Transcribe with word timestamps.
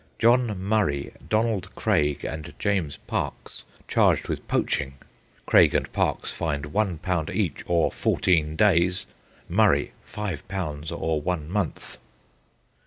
John 0.17 0.57
Murray, 0.59 1.13
Donald 1.29 1.75
Craig, 1.75 2.25
and 2.25 2.55
James 2.57 2.97
Parkes, 3.05 3.63
charged 3.87 4.29
with 4.29 4.47
poaching. 4.47 4.95
Craig 5.45 5.75
and 5.75 5.93
Parkes 5.93 6.33
fined 6.33 6.73
£1 6.73 7.35
each 7.35 7.63
or 7.67 7.91
fourteen 7.91 8.55
days; 8.55 9.05
Murray, 9.47 9.93
£5 10.07 10.91
or 10.99 11.21
one 11.21 11.47
month. 11.51 11.99